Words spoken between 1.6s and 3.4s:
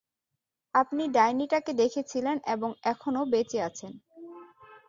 দেখেছিলেন এবং এখনো